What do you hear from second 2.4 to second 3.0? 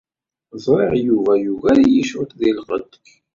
lqedd.